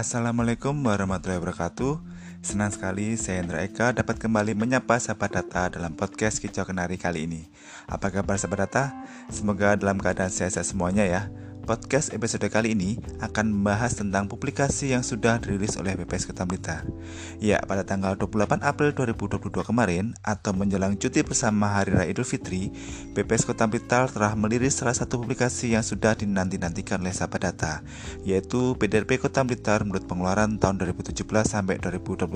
[0.00, 2.00] Assalamualaikum warahmatullahi wabarakatuh.
[2.40, 7.28] Senang sekali saya Indra Eka dapat kembali menyapa sahabat data dalam podcast Kicau Kenari kali
[7.28, 7.44] ini.
[7.84, 8.96] Apa kabar sahabat data?
[9.28, 11.28] Semoga dalam keadaan sehat semuanya ya
[11.60, 16.88] Podcast episode kali ini akan membahas tentang publikasi yang sudah dirilis oleh BPS Kota Blitar.
[17.36, 22.72] Ya, pada tanggal 28 April 2022 kemarin atau menjelang cuti bersama Hari Raya Idul Fitri,
[23.12, 27.84] BPS Kota Blitar telah meliris salah satu publikasi yang sudah dinanti-nantikan oleh sahabat data,
[28.24, 32.30] yaitu PDRP Kota Blitar menurut pengeluaran tahun 2017 sampai 2021.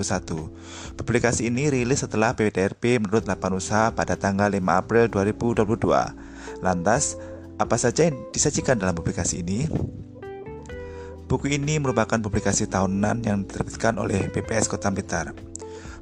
[0.97, 6.61] Publikasi ini rilis setelah PDRP menurut lapan usaha pada tanggal 5 April 2022.
[6.61, 7.17] Lantas,
[7.55, 9.63] apa saja yang disajikan dalam publikasi ini?
[11.25, 15.31] Buku ini merupakan publikasi tahunan yang diterbitkan oleh BPS Kota Blitar.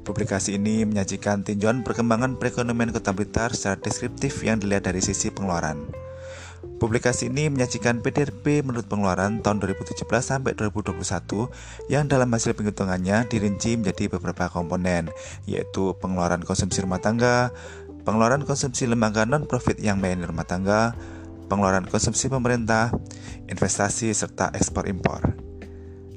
[0.04, 5.88] Publikasi ini menyajikan tinjauan perkembangan perekonomian Kota Blitar secara deskriptif yang dilihat dari sisi pengeluaran.
[6.76, 11.00] Publikasi ini menyajikan PDRP menurut pengeluaran tahun 2017 sampai 2021
[11.88, 15.08] yang dalam hasil penghitungannya dirinci menjadi beberapa komponen,
[15.48, 17.54] yaitu pengeluaran konsumsi rumah tangga,
[18.04, 20.92] pengeluaran konsumsi lembaga non-profit yang melayani rumah tangga,
[21.54, 22.90] pengeluaran konsumsi pemerintah,
[23.46, 25.22] investasi, serta ekspor impor.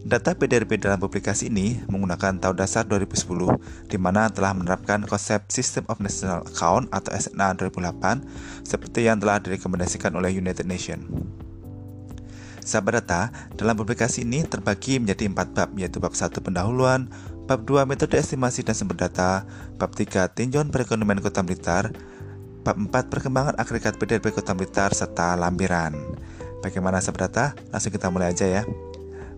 [0.02, 3.53] Data PDRP dalam publikasi ini menggunakan tahun dasar 2010,
[3.85, 9.38] di mana telah menerapkan konsep System of National Account atau SNA 2008, seperti yang telah
[9.38, 11.05] direkomendasikan oleh United Nations.
[12.65, 17.11] Sahabat data, dalam publikasi ini terbagi menjadi empat bab, yaitu bab 1 pendahuluan,
[17.45, 19.45] bab 2 metode estimasi dan sumber data,
[19.77, 21.93] bab 3 tinjauan perekonomian kota Blitar,
[22.68, 25.96] Bab 4 perkembangan agregat PDRP Kota Blitar serta lampiran.
[26.60, 27.56] Bagaimana sahabat?
[27.72, 28.68] Langsung kita mulai aja ya.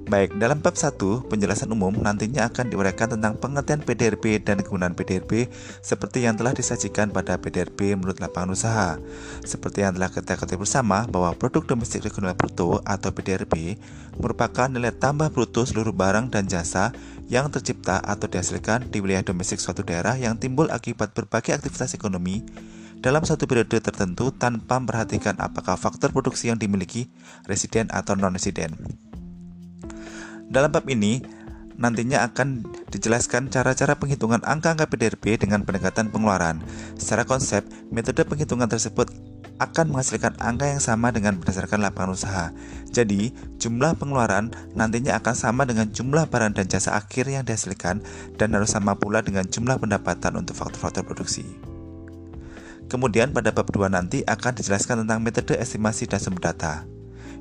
[0.10, 0.98] Baik, dalam bab 1,
[1.30, 5.46] penjelasan umum nantinya akan diuraikan tentang pengertian PDRP dan kegunaan PDRP
[5.86, 8.90] seperti yang telah disajikan pada PDRP menurut lapangan usaha.
[9.46, 13.78] Seperti yang telah kita ketahui bersama bahwa produk domestik regional bruto atau PDRP
[14.18, 16.98] merupakan nilai tambah bruto seluruh barang dan jasa
[17.30, 22.42] yang tercipta atau dihasilkan di wilayah domestik suatu daerah yang timbul akibat berbagai aktivitas ekonomi
[23.00, 27.08] dalam satu periode tertentu tanpa memperhatikan apakah faktor produksi yang dimiliki
[27.48, 28.76] residen atau non-residen.
[30.50, 31.24] Dalam bab ini,
[31.80, 36.60] nantinya akan dijelaskan cara-cara penghitungan angka-angka PDRP dengan pendekatan pengeluaran.
[37.00, 39.08] Secara konsep, metode penghitungan tersebut
[39.60, 42.46] akan menghasilkan angka yang sama dengan berdasarkan lapangan usaha.
[42.92, 48.04] Jadi, jumlah pengeluaran nantinya akan sama dengan jumlah barang dan jasa akhir yang dihasilkan
[48.36, 51.69] dan harus sama pula dengan jumlah pendapatan untuk faktor-faktor produksi.
[52.90, 56.90] Kemudian pada bab 2 nanti akan dijelaskan tentang metode estimasi dan sumber data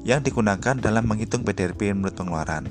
[0.05, 2.69] yang digunakan dalam menghitung PDRP menurut pengeluaran.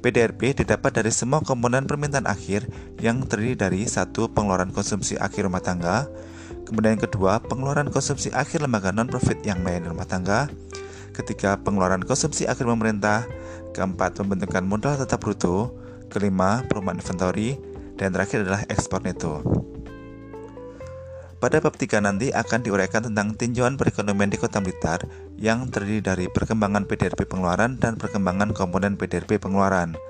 [0.00, 2.62] PDRP didapat dari semua komponen permintaan akhir
[3.02, 6.06] yang terdiri dari satu pengeluaran konsumsi akhir rumah tangga,
[6.62, 10.46] kemudian yang kedua pengeluaran konsumsi akhir lembaga non-profit yang melayani rumah tangga,
[11.10, 13.26] ketiga pengeluaran konsumsi akhir pemerintah,
[13.74, 15.74] keempat pembentukan modal tetap bruto,
[16.06, 17.58] kelima perumahan inventory,
[17.98, 19.65] dan terakhir adalah ekspor neto.
[21.36, 25.04] Pada bab 3 nanti akan diuraikan tentang tinjauan perekonomian di Kota Blitar
[25.36, 30.00] yang terdiri dari perkembangan PDRP pengeluaran dan perkembangan komponen PDRP pengeluaran.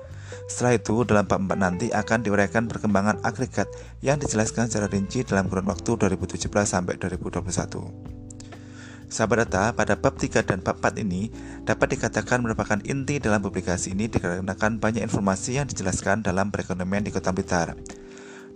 [0.47, 3.67] Setelah itu, dalam bab 4 nanti akan diuraikan perkembangan agregat
[3.99, 8.17] yang dijelaskan secara rinci dalam kurun waktu 2017 sampai 2021.
[9.11, 11.27] Sahabat data, pada bab 3 dan bab 4 ini
[11.67, 17.11] dapat dikatakan merupakan inti dalam publikasi ini dikarenakan banyak informasi yang dijelaskan dalam perekonomian di
[17.11, 17.75] Kota Blitar.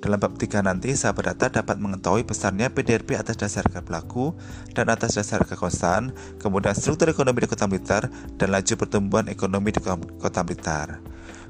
[0.01, 4.33] Dalam bab 3 nanti, sahabat data dapat mengetahui besarnya PDRP atas dasar harga pelaku
[4.73, 6.09] dan atas dasar harga konstan,
[6.41, 9.77] kemudian struktur ekonomi di Kota Blitar, dan laju pertumbuhan ekonomi di
[10.17, 10.97] Kota Blitar.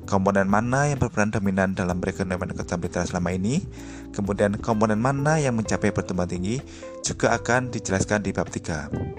[0.03, 3.63] Komponen mana yang berperan dominan dalam perekonomian Kota Blitar selama ini,
[4.11, 6.59] kemudian komponen mana yang mencapai pertumbuhan tinggi,
[7.07, 9.10] juga akan dijelaskan di bab 3.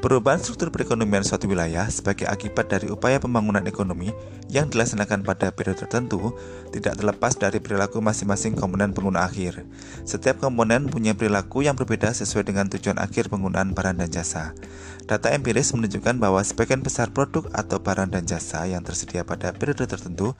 [0.00, 4.08] Perubahan struktur perekonomian suatu wilayah sebagai akibat dari upaya pembangunan ekonomi
[4.48, 6.32] yang dilaksanakan pada periode tertentu
[6.72, 9.60] tidak terlepas dari perilaku masing-masing komponen pengguna akhir.
[10.08, 14.56] Setiap komponen punya perilaku yang berbeda sesuai dengan tujuan akhir penggunaan barang dan jasa.
[15.04, 19.84] Data empiris menunjukkan bahwa sebagian besar produk atau barang dan jasa yang tersedia pada periode
[19.84, 20.32] tertentu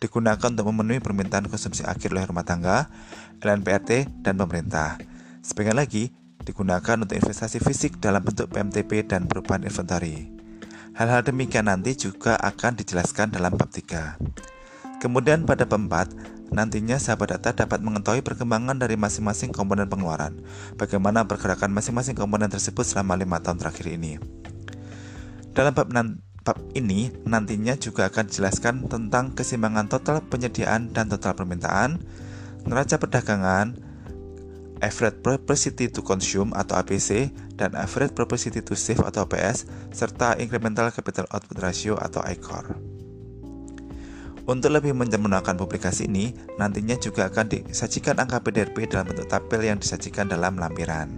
[0.00, 2.88] digunakan untuk memenuhi permintaan konsumsi akhir oleh rumah tangga,
[3.44, 4.96] LNPRT, dan pemerintah.
[5.44, 10.28] Sebagian lagi digunakan untuk investasi fisik dalam bentuk PMTP dan perubahan inventory.
[10.92, 14.20] Hal-hal demikian nanti juga akan dijelaskan dalam bab 3.
[15.00, 20.36] Kemudian pada bab 4, nantinya sahabat data dapat mengetahui perkembangan dari masing-masing komponen pengeluaran,
[20.76, 24.20] bagaimana pergerakan masing-masing komponen tersebut selama lima tahun terakhir ini.
[25.56, 25.88] Dalam bab,
[26.44, 32.04] bab ini nantinya juga akan dijelaskan tentang keseimbangan total penyediaan dan total permintaan,
[32.68, 33.91] neraca perdagangan,
[34.82, 40.90] average propensity to consume atau APC, dan average propensity to save atau APS, serta incremental
[40.90, 42.74] capital output ratio atau ICOR.
[44.42, 49.78] Untuk lebih menyempurnakan publikasi ini, nantinya juga akan disajikan angka PDRP dalam bentuk tabel yang
[49.78, 51.14] disajikan dalam lampiran.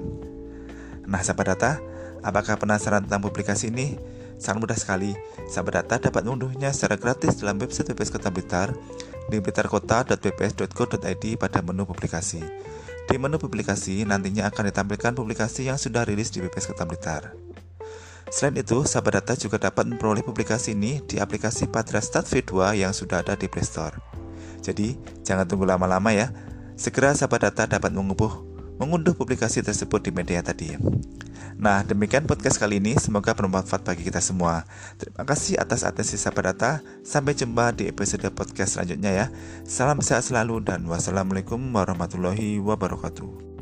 [1.09, 1.81] Nah, sahabat data,
[2.21, 3.97] apakah penasaran tentang publikasi ini?
[4.37, 5.17] Sangat mudah sekali.
[5.49, 8.77] Sahabat data dapat mengunduhnya secara gratis dalam website BPS Kota Blitar
[9.33, 12.45] di blitarkota.bps.go.id pada menu publikasi.
[13.05, 17.37] Di menu publikasi nantinya akan ditampilkan publikasi yang sudah rilis di BPS Kota Blitar.
[18.33, 22.91] Selain itu, sahabat data juga dapat memperoleh publikasi ini di aplikasi Patra Start V2 yang
[22.91, 23.95] sudah ada di Play Store.
[24.65, 26.33] Jadi, jangan tunggu lama-lama ya.
[26.75, 30.75] Segera sahabat data dapat mengunduh, mengunduh publikasi tersebut di media tadi.
[31.55, 32.99] Nah, demikian podcast kali ini.
[32.99, 34.67] Semoga bermanfaat bagi kita semua.
[34.99, 36.83] Terima kasih atas atensi sahabat data.
[37.07, 39.27] Sampai jumpa di episode podcast selanjutnya ya.
[39.63, 43.54] Salam sehat selalu dan wassalamualaikum warahmatullahi wabarakatuh.